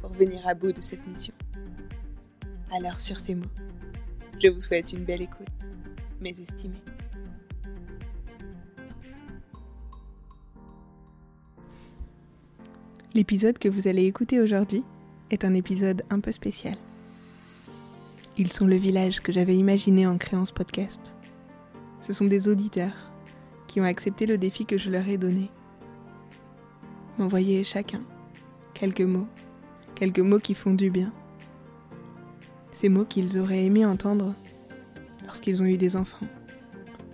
pour 0.00 0.10
venir 0.10 0.46
à 0.46 0.54
bout 0.54 0.72
de 0.72 0.80
cette 0.80 1.06
mission. 1.06 1.34
Alors 2.70 3.00
sur 3.00 3.18
ces 3.18 3.34
mots, 3.34 3.46
je 4.42 4.48
vous 4.48 4.60
souhaite 4.60 4.92
une 4.92 5.04
belle 5.04 5.22
écoute, 5.22 5.48
mes 6.20 6.30
estimés. 6.30 6.82
L'épisode 13.14 13.58
que 13.58 13.68
vous 13.68 13.88
allez 13.88 14.04
écouter 14.04 14.40
aujourd'hui 14.40 14.84
est 15.30 15.44
un 15.44 15.54
épisode 15.54 16.02
un 16.10 16.20
peu 16.20 16.30
spécial. 16.30 16.76
Ils 18.36 18.52
sont 18.52 18.66
le 18.66 18.76
village 18.76 19.20
que 19.20 19.32
j'avais 19.32 19.56
imaginé 19.56 20.06
en 20.06 20.16
créant 20.16 20.44
ce 20.44 20.52
podcast. 20.52 21.12
Ce 22.02 22.12
sont 22.12 22.26
des 22.26 22.46
auditeurs 22.48 23.10
qui 23.66 23.80
ont 23.80 23.84
accepté 23.84 24.26
le 24.26 24.38
défi 24.38 24.64
que 24.64 24.78
je 24.78 24.90
leur 24.90 25.08
ai 25.08 25.18
donné. 25.18 25.50
M'envoyer 27.18 27.64
chacun 27.64 28.02
quelques 28.74 29.00
mots 29.00 29.26
quelques 29.98 30.20
mots 30.20 30.38
qui 30.38 30.54
font 30.54 30.74
du 30.74 30.90
bien. 30.90 31.12
Ces 32.72 32.88
mots 32.88 33.04
qu'ils 33.04 33.36
auraient 33.38 33.64
aimé 33.64 33.84
entendre 33.84 34.32
lorsqu'ils 35.24 35.60
ont 35.60 35.64
eu 35.64 35.76
des 35.76 35.96
enfants, 35.96 36.26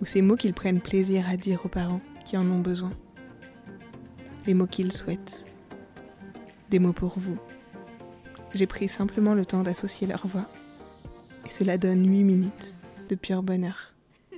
ou 0.01 0.05
ces 0.05 0.21
mots 0.21 0.35
qu'ils 0.35 0.53
prennent 0.53 0.79
plaisir 0.79 1.27
à 1.27 1.35
dire 1.35 1.65
aux 1.65 1.69
parents 1.69 2.01
qui 2.25 2.37
en 2.37 2.47
ont 2.51 2.59
besoin. 2.59 2.91
Les 4.45 4.53
mots 4.53 4.67
qu'ils 4.67 4.91
souhaitent. 4.91 5.51
Des 6.69 6.77
mots 6.77 6.93
pour 6.93 7.17
vous. 7.17 7.39
J'ai 8.53 8.67
pris 8.67 8.87
simplement 8.87 9.33
le 9.33 9.47
temps 9.47 9.63
d'associer 9.63 10.05
leur 10.05 10.27
voix, 10.27 10.47
et 11.47 11.51
cela 11.51 11.79
donne 11.79 12.07
8 12.07 12.23
minutes 12.23 12.75
de 13.09 13.15
pur 13.15 13.41
bonheur 13.41 13.93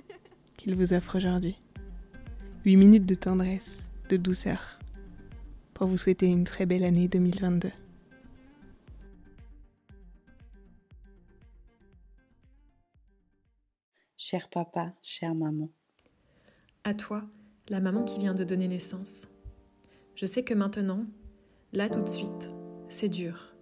qu'ils 0.58 0.76
vous 0.76 0.94
offrent 0.94 1.18
aujourd'hui. 1.18 1.58
8 2.64 2.78
minutes 2.78 3.06
de 3.06 3.16
tendresse, 3.16 3.80
de 4.10 4.16
douceur, 4.16 4.80
pour 5.74 5.88
vous 5.88 5.98
souhaiter 5.98 6.28
une 6.28 6.46
très 6.46 6.66
belle 6.66 6.86
année 6.86 7.10
2022. 7.10 7.72
Cher 14.30 14.50
papa, 14.50 14.92
chère 15.02 15.34
maman. 15.34 15.70
À 16.84 16.94
toi, 16.94 17.24
la 17.70 17.80
maman 17.80 18.04
qui 18.04 18.20
vient 18.20 18.34
de 18.34 18.44
donner 18.44 18.68
naissance. 18.68 19.30
Je 20.16 20.26
sais 20.26 20.44
que 20.44 20.54
maintenant, 20.54 21.06
là 21.72 21.88
tout 21.88 22.02
de 22.02 22.10
suite, 22.10 22.52
c'est 22.90 23.08
dur. 23.08 23.56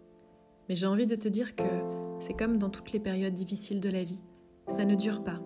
Mais 0.67 0.75
j'ai 0.75 0.87
envie 0.87 1.05
de 1.05 1.13
te 1.13 1.27
dire 1.27 1.55
que 1.55 2.17
c'est 2.19 2.33
comme 2.33 2.57
dans 2.57 2.71
toutes 2.71 2.93
les 2.93 2.99
périodes 2.99 3.35
difficiles 3.35 3.79
de 3.79 3.91
la 3.91 4.03
vie. 4.03 4.23
Ça 4.69 4.85
ne 4.85 4.95
dure 4.95 5.23
pas. 5.23 5.39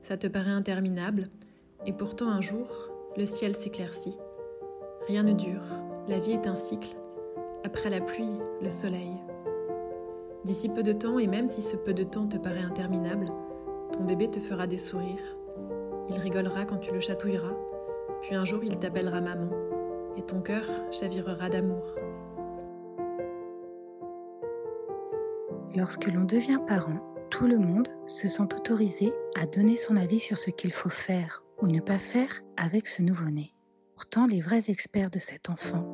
Ça 0.00 0.16
te 0.16 0.26
paraît 0.26 0.48
interminable, 0.48 1.28
et 1.84 1.92
pourtant 1.92 2.30
un 2.30 2.40
jour, 2.40 2.66
le 3.18 3.26
ciel 3.26 3.54
s'éclaircit. 3.54 4.16
Rien 5.06 5.22
ne 5.22 5.34
dure, 5.34 5.66
la 6.08 6.18
vie 6.18 6.32
est 6.32 6.46
un 6.46 6.56
cycle. 6.56 6.96
Après 7.62 7.90
la 7.90 8.00
pluie, 8.00 8.38
le 8.62 8.70
soleil. 8.70 9.12
D'ici 10.46 10.70
peu 10.70 10.82
de 10.82 10.94
temps, 10.94 11.18
et 11.18 11.26
même 11.26 11.48
si 11.48 11.60
ce 11.60 11.76
peu 11.76 11.92
de 11.92 12.04
temps 12.04 12.26
te 12.26 12.38
paraît 12.38 12.62
interminable, 12.62 13.26
ton 13.92 14.04
bébé 14.04 14.30
te 14.30 14.40
fera 14.40 14.66
des 14.66 14.76
sourires. 14.76 15.36
Il 16.08 16.18
rigolera 16.18 16.64
quand 16.64 16.78
tu 16.78 16.92
le 16.92 17.00
chatouilleras, 17.00 17.54
puis 18.22 18.34
un 18.34 18.44
jour 18.44 18.64
il 18.64 18.78
t'appellera 18.78 19.20
maman, 19.20 19.50
et 20.16 20.22
ton 20.22 20.40
cœur 20.40 20.64
chavirera 20.90 21.48
d'amour. 21.48 21.94
Lorsque 25.76 26.06
l'on 26.06 26.24
devient 26.24 26.58
parent, 26.66 26.98
tout 27.30 27.46
le 27.46 27.58
monde 27.58 27.88
se 28.06 28.26
sent 28.26 28.42
autorisé 28.42 29.12
à 29.36 29.46
donner 29.46 29.76
son 29.76 29.96
avis 29.96 30.18
sur 30.18 30.36
ce 30.36 30.50
qu'il 30.50 30.72
faut 30.72 30.90
faire 30.90 31.44
ou 31.62 31.68
ne 31.68 31.80
pas 31.80 31.98
faire 31.98 32.40
avec 32.56 32.88
ce 32.88 33.02
nouveau-né. 33.02 33.54
Pourtant, 33.94 34.26
les 34.26 34.40
vrais 34.40 34.68
experts 34.68 35.10
de 35.10 35.18
cet 35.18 35.48
enfant, 35.48 35.86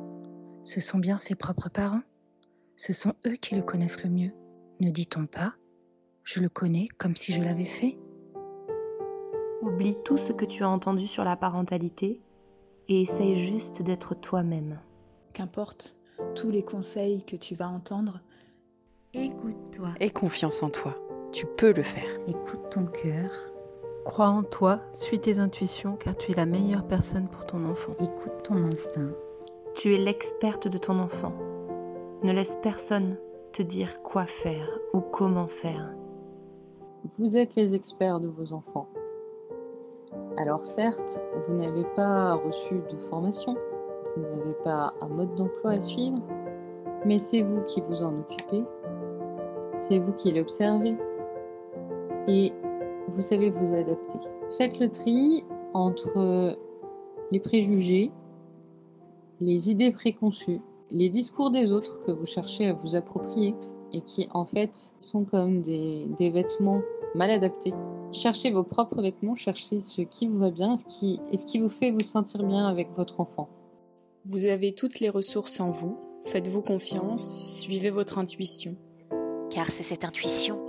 ce 0.63 0.81
sont 0.81 0.97
bien 0.97 1.17
ses 1.17 1.35
propres 1.35 1.69
parents. 1.69 2.01
Ce 2.75 2.91
sont 2.91 3.13
eux 3.25 3.35
qui 3.35 3.55
le 3.55 3.61
connaissent 3.61 4.03
le 4.03 4.09
mieux. 4.09 4.31
Ne 4.79 4.91
dit-on 4.91 5.25
pas 5.25 5.53
je 6.27 6.41
le 6.41 6.49
connais 6.49 6.89
comme 6.97 7.15
si 7.15 7.31
je 7.31 7.41
l'avais 7.41 7.65
fait. 7.65 7.97
Oublie 9.61 9.95
tout 10.03 10.17
ce 10.17 10.33
que 10.33 10.43
tu 10.43 10.63
as 10.63 10.69
entendu 10.69 11.07
sur 11.07 11.23
la 11.23 11.37
parentalité 11.37 12.21
et 12.89 13.01
essaye 13.01 13.35
juste 13.35 13.81
d'être 13.81 14.13
toi-même. 14.13 14.81
Qu'importe 15.31 15.95
tous 16.35 16.51
les 16.51 16.63
conseils 16.63 17.23
que 17.23 17.37
tu 17.37 17.55
vas 17.55 17.69
entendre, 17.69 18.19
écoute-toi. 19.13 19.93
Aie 20.01 20.09
confiance 20.09 20.61
en 20.63 20.69
toi. 20.69 20.95
Tu 21.31 21.45
peux 21.45 21.71
le 21.71 21.83
faire. 21.83 22.19
Écoute 22.27 22.71
ton 22.71 22.85
cœur. 22.85 23.31
Crois 24.03 24.27
en 24.27 24.43
toi, 24.43 24.81
suis 24.91 25.19
tes 25.19 25.39
intuitions 25.39 25.95
car 25.95 26.17
tu 26.17 26.33
es 26.33 26.35
la 26.35 26.45
meilleure 26.45 26.85
personne 26.87 27.29
pour 27.29 27.45
ton 27.45 27.63
enfant. 27.63 27.93
Écoute 28.01 28.43
ton 28.43 28.57
instinct. 28.63 29.13
Tu 29.75 29.95
es 29.95 29.97
l'experte 29.97 30.67
de 30.67 30.77
ton 30.77 30.99
enfant. 30.99 31.33
Ne 32.21 32.33
laisse 32.33 32.57
personne 32.57 33.17
te 33.53 33.61
dire 33.61 34.01
quoi 34.01 34.25
faire 34.25 34.67
ou 34.93 34.99
comment 34.99 35.47
faire. 35.47 35.95
Vous 37.17 37.37
êtes 37.37 37.55
les 37.55 37.75
experts 37.75 38.19
de 38.19 38.27
vos 38.27 38.53
enfants. 38.53 38.87
Alors 40.37 40.65
certes, 40.65 41.19
vous 41.45 41.53
n'avez 41.53 41.83
pas 41.95 42.33
reçu 42.33 42.81
de 42.91 42.97
formation, 42.97 43.55
vous 44.15 44.23
n'avez 44.23 44.53
pas 44.63 44.93
un 45.01 45.07
mode 45.07 45.35
d'emploi 45.35 45.71
à 45.71 45.81
suivre, 45.81 46.17
mais 47.05 47.19
c'est 47.19 47.41
vous 47.41 47.61
qui 47.63 47.81
vous 47.81 48.03
en 48.03 48.19
occupez, 48.19 48.63
c'est 49.77 49.99
vous 49.99 50.13
qui 50.13 50.31
l'observez 50.31 50.97
et 52.27 52.53
vous 53.09 53.21
savez 53.21 53.49
vous 53.49 53.73
adapter. 53.73 54.19
Faites 54.57 54.79
le 54.79 54.89
tri 54.89 55.45
entre 55.73 56.57
les 57.31 57.39
préjugés, 57.39 58.11
les 59.39 59.69
idées 59.69 59.91
préconçues, 59.91 60.61
les 60.89 61.09
discours 61.09 61.51
des 61.51 61.71
autres 61.71 61.99
que 62.05 62.11
vous 62.11 62.25
cherchez 62.25 62.67
à 62.67 62.73
vous 62.73 62.95
approprier 62.95 63.55
et 63.93 64.01
qui 64.01 64.27
en 64.33 64.45
fait 64.45 64.93
sont 64.99 65.25
comme 65.25 65.61
des, 65.61 66.05
des 66.17 66.29
vêtements 66.29 66.81
mal 67.15 67.29
adaptés. 67.29 67.73
Cherchez 68.11 68.51
vos 68.51 68.63
propres 68.63 69.01
vêtements, 69.01 69.35
cherchez 69.35 69.81
ce 69.81 70.01
qui 70.01 70.27
vous 70.27 70.39
va 70.39 70.51
bien 70.51 70.77
ce 70.77 70.85
qui, 70.85 71.19
et 71.31 71.37
ce 71.37 71.45
qui 71.45 71.59
vous 71.59 71.69
fait 71.69 71.91
vous 71.91 71.99
sentir 72.01 72.43
bien 72.43 72.67
avec 72.67 72.89
votre 72.95 73.19
enfant. 73.19 73.49
Vous 74.25 74.45
avez 74.45 74.73
toutes 74.73 74.99
les 74.99 75.09
ressources 75.09 75.59
en 75.59 75.71
vous, 75.71 75.95
faites-vous 76.23 76.61
confiance, 76.61 77.59
suivez 77.59 77.89
votre 77.89 78.17
intuition. 78.17 78.75
Car 79.49 79.71
c'est 79.71 79.83
cette 79.83 80.03
intuition 80.03 80.63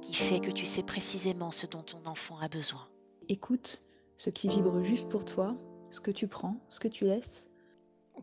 qui 0.00 0.14
fait 0.14 0.40
que 0.40 0.50
tu 0.50 0.66
sais 0.66 0.82
précisément 0.82 1.50
ce 1.50 1.66
dont 1.66 1.82
ton 1.82 1.98
enfant 2.04 2.36
a 2.40 2.48
besoin. 2.48 2.88
Écoute 3.28 3.82
ce 4.16 4.30
qui 4.30 4.48
vibre 4.48 4.82
juste 4.82 5.08
pour 5.08 5.24
toi, 5.24 5.56
ce 5.90 6.00
que 6.00 6.10
tu 6.10 6.26
prends, 6.26 6.56
ce 6.68 6.80
que 6.80 6.88
tu 6.88 7.04
laisses, 7.04 7.48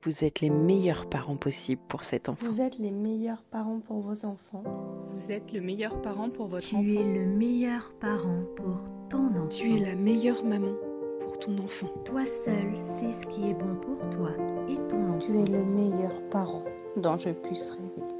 vous 0.01 0.24
êtes 0.24 0.42
les 0.42 0.50
meilleurs 0.50 1.07
parents 1.07 1.36
possibles 1.36 1.81
pour 1.88 2.04
cet 2.04 2.28
enfant. 2.28 2.45
Vous 2.45 2.62
êtes 2.62 2.80
les 2.80 2.92
meilleurs 2.92 3.44
parents 3.44 3.80
pour 3.80 4.00
vos 4.00 4.25
enfants. 4.25 4.63
Vous 5.06 5.31
êtes 5.31 5.54
le 5.54 5.62
meilleur 5.62 6.01
parent 6.01 6.30
pour 6.30 6.48
votre 6.48 6.66
tu 6.66 6.75
enfant. 6.75 6.84
Tu 6.84 6.95
es 6.95 7.04
le 7.04 7.25
meilleur 7.25 7.94
parent 8.00 8.44
pour 8.56 8.84
ton 9.10 9.28
enfant. 9.28 9.48
Tu 9.50 9.75
es 9.75 9.80
la 9.80 9.95
meilleure 9.95 10.44
maman 10.44 10.74
pour 11.22 11.38
ton 11.40 11.57
enfant. 11.60 11.88
Toi 12.06 12.25
seul 12.25 12.78
sais 12.78 13.12
ce 13.12 13.28
qui 13.28 13.50
est 13.50 13.54
bon 13.54 13.75
pour 13.75 14.10
toi 14.10 14.31
et 14.68 14.75
ton 14.88 15.10
enfant. 15.10 15.19
Tu 15.19 15.40
es 15.40 15.45
le 15.45 15.63
meilleur 15.63 16.22
parent 16.30 16.66
dont 16.98 17.18
je 17.18 17.30
puisse 17.30 17.69
rêver. 17.69 18.13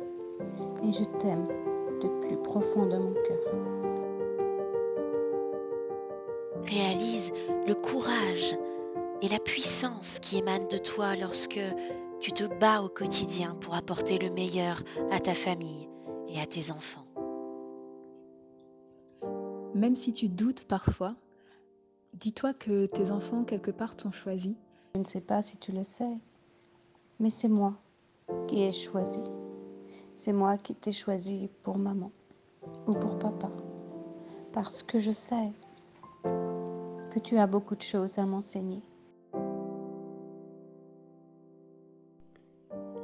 Et 0.84 0.94
je 0.94 1.04
t'aime 1.20 1.48
de 2.02 2.08
plus 2.28 2.38
profond 2.38 2.86
de 2.86 2.98
mon 2.98 3.14
cœur. 3.14 3.56
Réalise 6.66 7.34
le 7.68 7.74
courage 7.74 8.56
et 9.24 9.30
la 9.30 9.40
puissance 9.40 10.20
qui 10.20 10.38
émane 10.38 10.68
de 10.68 10.78
toi 10.78 11.16
lorsque 11.16 11.62
tu 12.20 12.34
te 12.34 12.44
bats 12.60 12.82
au 12.82 12.90
quotidien 12.90 13.56
pour 13.56 13.74
apporter 13.74 14.20
le 14.20 14.30
meilleur 14.30 14.84
à 15.12 15.20
ta 15.22 15.34
famille 15.34 15.88
et 16.28 16.42
à 16.42 16.46
tes 16.46 16.72
enfants. 16.72 17.06
Même 19.74 19.96
si 19.96 20.12
tu 20.12 20.28
doutes 20.28 20.66
parfois, 20.66 21.16
dis-toi 22.16 22.54
que 22.54 22.86
tes 22.86 23.14
enfants, 23.14 23.46
quelque 23.46 23.72
part, 23.72 23.96
t'ont 23.96 24.12
choisi. 24.12 24.58
Je 24.94 25.00
ne 25.00 25.06
sais 25.06 25.22
pas 25.22 25.42
si 25.42 25.56
tu 25.56 25.72
le 25.72 25.86
sais, 25.86 26.18
mais 27.22 27.30
c'est 27.30 27.48
moi 27.48 27.76
qui 28.48 28.62
ai 28.62 28.74
choisi. 28.74 29.24
C'est 30.18 30.34
moi 30.34 30.58
qui 30.58 30.76
t'ai 30.76 30.92
choisi 30.92 31.50
pour 31.64 31.78
maman 31.78 32.12
ou 32.88 32.94
pour 32.94 33.18
papa. 33.20 33.50
Parce 34.52 34.84
que 34.84 35.00
je 35.00 35.12
sais 35.12 35.54
que 36.24 37.20
tu 37.20 37.38
as 37.38 37.48
beaucoup 37.48 37.76
de 37.76 37.82
choses 37.82 38.20
à 38.20 38.26
m'enseigner. 38.26 38.84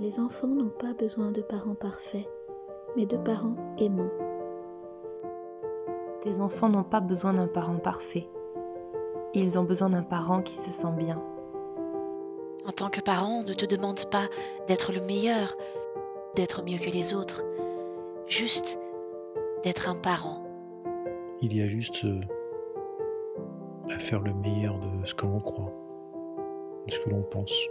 Les 0.02 0.22
enfants 0.22 0.48
n'ont 0.48 0.70
pas 0.70 0.94
besoin 0.94 1.32
de 1.32 1.42
parents 1.42 1.76
parfaits, 1.76 2.26
mais 2.96 3.06
de 3.06 3.18
parents 3.18 3.58
aimants. 3.80 4.10
Tes 6.22 6.40
enfants 6.40 6.70
n'ont 6.70 6.86
pas 6.86 7.02
besoin 7.02 7.34
d'un 7.34 7.48
parent 7.48 7.80
parfait. 7.80 8.30
Ils 9.34 9.60
ont 9.60 9.64
besoin 9.64 9.90
d'un 9.90 10.04
parent 10.04 10.42
qui 10.42 10.56
se 10.56 10.72
sent 10.72 10.94
bien. 10.98 11.22
En 12.66 12.72
tant 12.72 12.90
que 12.90 13.02
parent, 13.02 13.42
on 13.42 13.44
ne 13.44 13.54
te 13.54 13.66
demande 13.66 14.10
pas 14.10 14.30
d'être 14.68 14.94
le 14.94 15.02
meilleur, 15.02 15.58
d'être 16.36 16.64
mieux 16.64 16.78
que 16.78 16.92
les 16.92 17.14
autres, 17.14 17.44
juste 18.26 18.80
d'être 19.64 19.90
un 19.90 19.96
parent. 19.96 20.42
Il 21.42 21.54
y 21.54 21.62
a 21.62 21.68
juste 21.68 22.06
euh, 22.06 22.22
à 23.90 24.00
faire 24.00 24.22
le 24.22 24.34
meilleur 24.34 24.80
de 24.80 25.06
ce 25.06 25.14
que 25.14 25.26
l'on 25.26 25.42
croit, 25.42 25.74
de 26.88 26.92
ce 26.94 27.00
que 27.02 27.10
l'on 27.10 27.24
pense, 27.24 27.68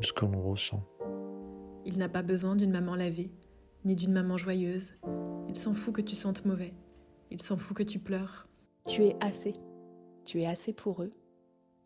de 0.00 0.04
ce 0.04 0.12
que 0.12 0.24
l'on 0.24 0.42
ressent. 0.42 0.82
Il 1.84 1.98
n'a 1.98 2.08
pas 2.08 2.22
besoin 2.22 2.56
d'une 2.56 2.70
maman 2.70 2.94
lavée, 2.94 3.30
ni 3.84 3.94
d'une 3.94 4.12
maman 4.12 4.36
joyeuse. 4.36 4.94
Il 5.48 5.56
s'en 5.56 5.74
fout 5.74 5.94
que 5.94 6.00
tu 6.00 6.16
sentes 6.16 6.44
mauvais. 6.44 6.72
Il 7.30 7.42
s'en 7.42 7.56
fout 7.56 7.76
que 7.76 7.82
tu 7.82 7.98
pleures. 7.98 8.48
Tu 8.86 9.02
es 9.02 9.16
assez. 9.20 9.52
Tu 10.24 10.40
es 10.40 10.46
assez 10.46 10.72
pour 10.72 11.02
eux 11.02 11.10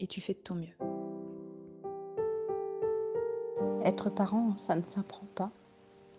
et 0.01 0.07
tu 0.07 0.21
fais 0.21 0.35
de 0.35 0.39
ton 0.39 0.55
mieux. 0.55 0.77
Être 3.85 4.11
parent, 4.11 4.57
ça 4.57 4.77
ne 4.77 4.83
s'apprend 4.83 5.27
pas, 5.35 5.51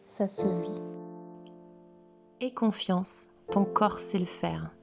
ça 0.06 0.28
se 0.28 0.48
vit. 0.48 0.82
Et 2.42 2.54
confiance, 2.54 3.30
ton 3.52 3.66
corps 3.66 4.00
sait 4.00 4.20
le 4.20 4.26
faire. 4.26 4.74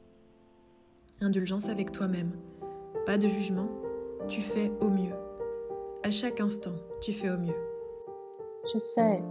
Indulgence 1.21 1.69
avec 1.69 1.93
toi-même. 1.93 2.33
Pas 3.07 3.19
de 3.19 3.29
jugement, 3.29 3.69
tu 4.29 4.41
fais 4.41 4.71
au 4.81 4.89
mieux. 4.89 5.15
À 6.03 6.11
chaque 6.11 6.41
instant, 6.41 6.77
tu 7.01 7.13
fais 7.13 7.31
au 7.31 7.39
mieux. 7.39 7.66
Je 8.73 8.79
sais 8.79 9.23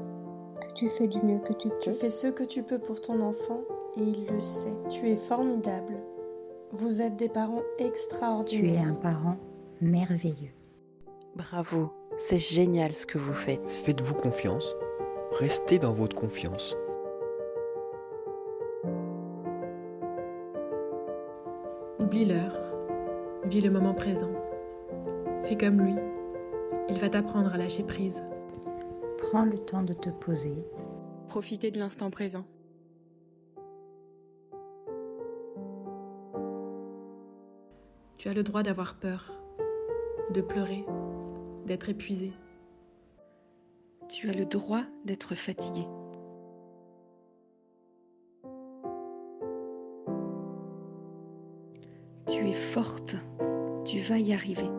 que 0.62 0.74
tu 0.74 0.88
fais 0.88 1.08
du 1.08 1.22
mieux 1.22 1.40
que 1.40 1.52
tu 1.52 1.68
peux. 1.68 1.80
Tu 1.82 1.94
fais 1.94 2.10
ce 2.10 2.28
que 2.28 2.44
tu 2.44 2.64
peux 2.64 2.80
pour 2.80 3.02
ton 3.02 3.20
enfant 3.20 3.62
et 3.98 4.02
il 4.02 4.28
le 4.28 4.40
sait. 4.40 4.74
Tu 4.90 5.10
es 5.10 5.18
formidable. 5.18 5.98
Vous 6.72 7.02
êtes 7.02 7.18
des 7.18 7.28
parents 7.28 7.64
extraordinaires. 7.78 8.82
Tu 8.82 8.88
es 8.88 8.90
un 8.90 8.94
parent 8.94 9.36
merveilleux. 9.82 10.54
Bravo, 11.36 11.92
c'est 12.18 12.38
génial 12.38 12.94
ce 12.94 13.06
que 13.06 13.18
vous 13.18 13.34
faites. 13.34 13.70
Faites-vous 13.70 14.16
confiance. 14.16 14.74
Restez 15.32 15.80
dans 15.80 15.92
votre 15.92 16.16
confiance. 16.16 16.78
Oublie 22.00 22.24
l'heure. 22.24 22.58
Vis 23.44 23.60
le 23.60 23.70
moment 23.70 23.94
présent. 23.94 24.32
Fais 25.44 25.58
comme 25.58 25.82
lui. 25.82 25.96
Il 26.90 27.00
va 27.00 27.10
t'apprendre 27.10 27.54
à 27.54 27.58
lâcher 27.58 27.84
prise. 27.84 28.24
Prends 29.36 29.44
le 29.44 29.58
temps 29.58 29.84
de 29.84 29.92
te 29.92 30.10
poser. 30.10 30.56
Profitez 31.28 31.70
de 31.70 31.78
l'instant 31.78 32.10
présent. 32.10 32.46
Tu 38.18 38.30
as 38.30 38.34
le 38.34 38.44
droit 38.44 38.64
d'avoir 38.64 38.96
peur, 38.98 39.34
de 40.34 40.40
pleurer, 40.40 40.86
d'être 41.66 41.90
épuisé. 41.90 42.32
Tu 44.08 44.30
as 44.30 44.34
le 44.34 44.46
droit 44.46 44.84
d'être 45.04 45.36
fatigué. 45.36 45.86
Tu 52.30 52.48
es 52.48 52.54
forte, 52.54 53.18
tu 53.84 54.00
vas 54.00 54.18
y 54.18 54.32
arriver. 54.32 54.70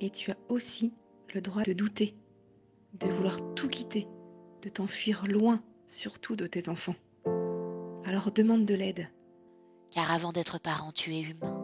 Et 0.00 0.08
tu 0.08 0.30
as 0.30 0.38
aussi 0.48 0.94
le 1.34 1.42
droit 1.42 1.64
de 1.64 1.74
douter, 1.74 2.16
de 2.94 3.08
vouloir 3.08 3.38
tout 3.54 3.68
quitter, 3.68 4.06
de 4.62 4.68
t'enfuir 4.68 5.24
loin, 5.26 5.60
surtout 5.88 6.36
de 6.36 6.46
tes 6.46 6.68
enfants. 6.68 6.94
Alors 8.04 8.30
demande 8.30 8.66
de 8.66 8.74
l'aide. 8.74 9.08
Car 9.90 10.10
avant 10.10 10.32
d'être 10.32 10.60
parent, 10.60 10.92
tu 10.92 11.14
es 11.14 11.20
humain. 11.20 11.58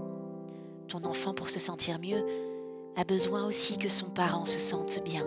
Ton 0.89 1.05
enfant, 1.05 1.35
pour 1.35 1.51
se 1.51 1.61
sentir 1.61 1.99
mieux, 1.99 2.25
a 2.97 3.05
besoin 3.05 3.47
aussi 3.47 3.79
que 3.79 3.89
son 3.89 4.11
parent 4.11 4.47
se 4.47 4.59
sente 4.59 5.03
bien. 5.05 5.27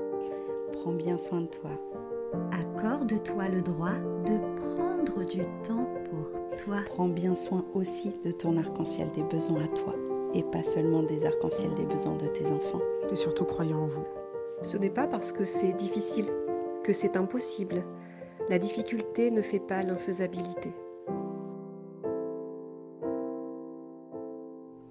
Prends 0.73 0.93
bien 0.93 1.17
soin 1.17 1.41
de 1.41 1.47
toi. 1.47 1.71
Accorde-toi 2.51 3.49
le 3.49 3.61
droit 3.61 3.93
de 4.25 4.55
prendre 4.55 5.29
du 5.29 5.41
temps 5.63 5.87
pour 6.09 6.57
toi. 6.57 6.81
Prends 6.85 7.09
bien 7.09 7.35
soin 7.35 7.65
aussi 7.73 8.11
de 8.23 8.31
ton 8.31 8.57
arc-en-ciel 8.57 9.11
des 9.11 9.23
besoins 9.23 9.63
à 9.63 9.67
toi 9.67 9.95
et 10.33 10.43
pas 10.43 10.63
seulement 10.63 11.03
des 11.03 11.25
arcs-en-ciel 11.25 11.73
des 11.75 11.85
besoins 11.85 12.15
de 12.15 12.27
tes 12.27 12.47
enfants. 12.47 12.81
Et 13.11 13.15
surtout 13.15 13.45
croyant 13.45 13.81
en 13.81 13.87
vous. 13.87 14.05
Ce 14.63 14.77
n'est 14.77 14.89
pas 14.89 15.07
parce 15.07 15.31
que 15.31 15.43
c'est 15.43 15.73
difficile 15.73 16.27
que 16.83 16.93
c'est 16.93 17.17
impossible. 17.17 17.83
La 18.49 18.59
difficulté 18.59 19.31
ne 19.31 19.41
fait 19.41 19.59
pas 19.59 19.81
l'infaisabilité. 19.81 20.71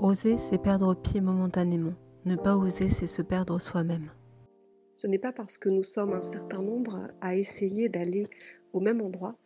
Oser, 0.01 0.39
c'est 0.39 0.59
perdre 0.59 0.95
pied 0.95 1.21
momentanément. 1.21 1.93
Ne 2.25 2.37
pas 2.37 2.57
oser, 2.57 2.89
c'est 2.89 3.07
se 3.07 3.23
perdre 3.23 3.61
soi-même. 3.61 4.11
Ce 4.95 5.07
n'est 5.07 5.19
pas 5.19 5.33
parce 5.33 5.57
que 5.57 5.69
nous 5.69 5.83
sommes 5.83 6.15
un 6.15 6.23
certain 6.23 6.63
nombre 6.63 7.09
à 7.21 7.37
essayer 7.37 7.89
d'aller 7.89 8.27
au 8.73 8.81
même 8.81 9.01
endroit 9.01 9.37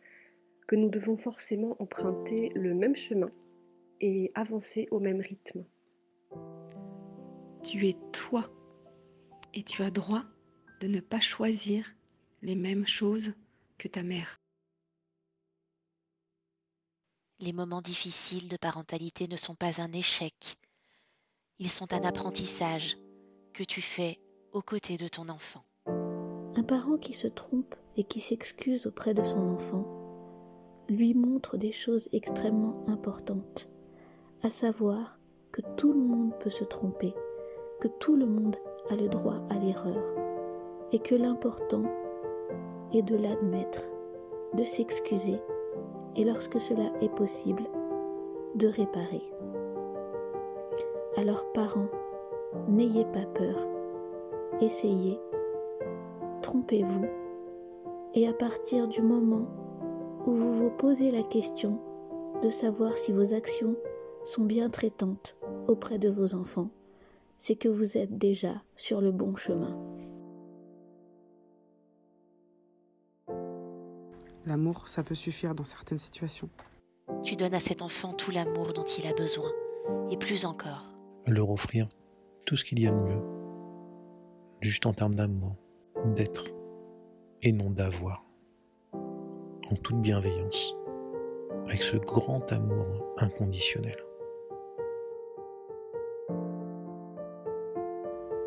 que 0.67 0.77
nous 0.77 0.89
devons 0.89 1.17
forcément 1.17 1.77
emprunter 1.81 2.51
le 2.55 2.75
même 2.75 2.97
chemin 2.97 3.31
et 4.01 4.31
avancer 4.35 4.89
au 4.91 5.01
même 5.01 5.21
rythme. 5.21 5.65
Tu 7.63 7.89
es 7.89 7.97
toi 8.13 8.49
et 9.55 9.63
tu 9.63 9.83
as 9.83 9.91
droit 9.91 10.25
de 10.81 10.89
ne 10.89 11.01
pas 11.01 11.21
choisir 11.21 11.87
les 12.43 12.57
mêmes 12.57 12.87
choses 12.87 13.33
que 13.79 13.89
ta 13.89 14.03
mère. 14.03 14.41
Les 17.41 17.53
moments 17.53 17.83
difficiles 17.83 18.49
de 18.49 18.57
parentalité 18.57 19.29
ne 19.29 19.37
sont 19.37 19.55
pas 19.55 19.81
un 19.81 19.93
échec. 19.93 20.57
Ils 21.59 21.71
sont 21.71 21.93
un 21.93 22.03
apprentissage 22.03 22.97
que 23.53 23.65
tu 23.65 23.81
fais 23.81 24.21
aux 24.53 24.63
côtés 24.63 24.97
de 24.97 25.09
ton 25.09 25.29
enfant. 25.29 25.65
Un 25.87 26.63
parent 26.63 26.99
qui 26.99 27.13
se 27.13 27.29
trompe 27.29 27.75
et 27.97 28.05
qui 28.05 28.21
s'excuse 28.21 28.87
auprès 28.87 29.15
de 29.15 29.23
son 29.23 29.53
enfant 29.53 29.85
lui 30.89 31.15
montre 31.15 31.57
des 31.57 31.73
choses 31.73 32.09
extrêmement 32.13 32.85
importantes, 32.89 33.69
à 34.43 34.51
savoir 34.51 35.19
que 35.53 35.63
tout 35.77 35.93
le 35.93 36.01
monde 36.01 36.39
peut 36.41 36.51
se 36.51 36.65
tromper, 36.65 37.15
que 37.81 37.89
tout 37.89 38.17
le 38.17 38.27
monde 38.27 38.57
a 38.91 38.97
le 38.97 39.09
droit 39.09 39.37
à 39.51 39.59
l'erreur, 39.59 40.15
et 40.93 40.99
que 40.99 41.15
l'important 41.15 41.85
est 42.93 43.03
de 43.03 43.17
l'admettre, 43.17 43.83
de 44.55 44.63
s'excuser, 44.63 45.41
et 46.17 46.25
lorsque 46.25 46.61
cela 46.61 46.93
est 47.01 47.15
possible, 47.15 47.65
de 48.55 48.69
réparer. 48.69 49.23
Alors 51.17 51.51
parents, 51.53 51.89
n'ayez 52.69 53.05
pas 53.07 53.27
peur, 53.35 53.57
essayez, 54.61 55.19
trompez-vous, 56.43 57.07
et 58.15 58.29
à 58.29 58.33
partir 58.33 58.87
du 58.87 59.03
moment 59.03 59.47
où 60.27 60.33
vous 60.33 60.53
vous 60.53 60.71
posez 60.71 61.11
la 61.11 61.23
question 61.23 61.79
de 62.43 62.51
savoir 62.51 62.97
si 62.97 63.13
vos 63.13 63.35
actions 63.35 63.75
sont 64.25 64.45
bien 64.45 64.71
traitantes 64.71 65.37
auprès 65.67 65.99
de 65.99 66.09
vos 66.09 66.35
enfants, 66.35 66.69
c'est 67.39 67.57
que 67.57 67.69
vous 67.69 67.97
êtes 67.97 68.17
déjà 68.17 68.63
sur 68.77 69.01
le 69.01 69.13
bon 69.13 69.37
chemin. 69.37 69.79
L'amour, 74.47 74.89
ça 74.89 75.03
peut 75.03 75.15
suffire 75.15 75.55
dans 75.55 75.65
certaines 75.65 75.99
situations. 75.99 76.51
Tu 77.23 77.37
donnes 77.37 77.55
à 77.55 77.61
cet 77.61 77.81
enfant 77.81 78.13
tout 78.13 78.31
l'amour 78.31 78.73
dont 78.75 78.85
il 78.85 79.07
a 79.07 79.15
besoin, 79.15 79.51
et 80.11 80.17
plus 80.17 80.45
encore. 80.45 80.95
Leur 81.27 81.51
offrir 81.51 81.89
tout 82.45 82.57
ce 82.57 82.65
qu'il 82.65 82.81
y 82.81 82.87
a 82.87 82.91
de 82.91 82.97
mieux, 82.97 83.23
juste 84.61 84.85
en 84.85 84.93
termes 84.93 85.15
d'amour, 85.15 85.57
d'être, 86.15 86.49
et 87.43 87.53
non 87.53 87.71
d'avoir, 87.71 88.27
en 88.93 89.77
toute 89.83 90.01
bienveillance, 90.01 90.75
avec 91.67 91.83
ce 91.83 91.97
grand 91.97 92.53
amour 92.53 93.15
inconditionnel. 93.17 93.97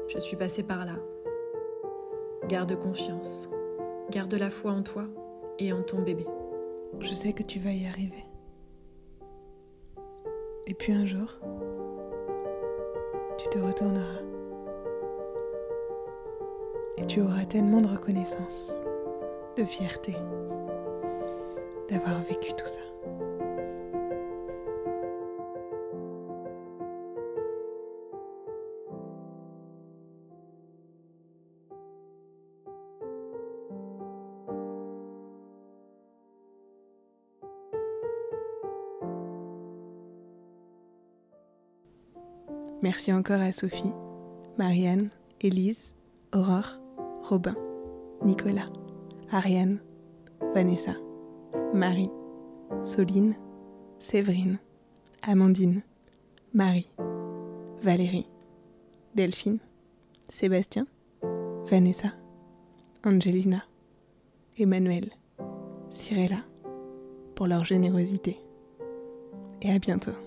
Je 0.08 0.20
suis 0.20 0.38
passée 0.38 0.64
par 0.64 0.86
là. 0.86 0.96
Garde 2.48 2.76
confiance, 2.80 3.50
garde 4.10 4.34
la 4.34 4.50
foi 4.50 4.72
en 4.72 4.84
toi 4.84 5.04
et 5.60 5.74
en 5.74 5.84
ton 5.84 6.02
bébé. 6.02 6.26
Je 7.00 7.14
sais 7.14 7.34
que 7.34 7.44
tu 7.44 7.60
vas 7.60 7.72
y 7.72 7.86
arriver. 7.86 8.26
Et 10.66 10.74
puis 10.74 10.94
un 10.94 11.06
jour, 11.06 11.40
tu 13.38 13.50
te 13.50 13.60
retourneras. 13.60 14.22
Et 16.98 17.06
tu 17.06 17.22
auras 17.22 17.46
tellement 17.46 17.82
de 17.82 17.88
reconnaissance, 17.88 18.82
de 19.56 19.64
fierté 19.64 20.16
d'avoir 21.90 22.22
vécu 22.24 22.54
tout 22.54 22.66
ça. 22.66 22.82
Merci 42.88 43.12
encore 43.12 43.42
à 43.42 43.52
Sophie, 43.52 43.92
Marianne, 44.58 45.10
Élise, 45.42 45.94
Aurore, 46.34 46.80
Robin, 47.22 47.58
Nicolas, 48.24 48.70
Ariane, 49.30 49.80
Vanessa, 50.54 50.96
Marie, 51.74 52.10
Soline, 52.86 53.36
Séverine, 54.00 54.58
Amandine, 55.22 55.82
Marie, 56.54 56.90
Valérie, 57.82 58.30
Delphine, 59.16 59.60
Sébastien, 60.30 60.88
Vanessa, 61.70 62.14
Angelina, 63.04 63.66
Emmanuel, 64.58 65.10
Cyrella, 65.92 66.46
pour 67.36 67.48
leur 67.48 67.66
générosité. 67.66 68.40
Et 69.62 69.74
à 69.74 69.78
bientôt. 69.78 70.27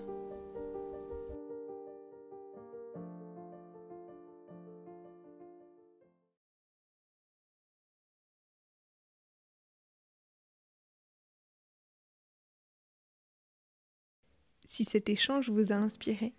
Si 14.71 14.85
cet 14.85 15.09
échange 15.09 15.49
vous 15.49 15.73
a 15.73 15.75
inspiré, 15.75 16.31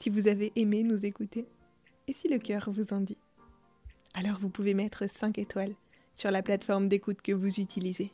si 0.00 0.08
vous 0.08 0.28
avez 0.28 0.50
aimé 0.56 0.82
nous 0.82 1.04
écouter, 1.04 1.46
et 2.06 2.14
si 2.14 2.26
le 2.26 2.38
cœur 2.38 2.70
vous 2.70 2.94
en 2.94 3.02
dit. 3.02 3.18
Alors 4.14 4.38
vous 4.38 4.48
pouvez 4.48 4.72
mettre 4.72 5.06
5 5.06 5.36
étoiles 5.36 5.74
sur 6.14 6.30
la 6.30 6.42
plateforme 6.42 6.88
d'écoute 6.88 7.20
que 7.20 7.32
vous 7.32 7.60
utilisez 7.60 8.12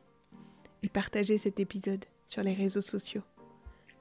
et 0.83 0.89
partager 0.89 1.39
cet 1.39 1.61
épisode 1.61 2.05
sur 2.27 2.43
les 2.43 2.55
réseaux 2.55 2.81
sociaux 2.81 3.23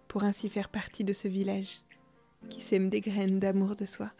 pour 0.07 0.23
ainsi 0.23 0.49
faire 0.49 0.69
partie 0.69 1.03
de 1.03 1.13
ce 1.13 1.27
village 1.27 1.83
qui 2.49 2.61
sème 2.61 2.89
des 2.89 2.99
graines 2.99 3.37
d'amour 3.37 3.75
de 3.75 3.85
soi. 3.85 4.11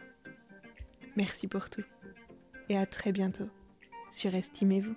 Merci 1.16 1.48
pour 1.48 1.70
tout 1.70 1.84
et 2.68 2.78
à 2.78 2.86
très 2.86 3.10
bientôt 3.10 3.48
sur 4.12 4.32
Estimez-vous. 4.32 4.94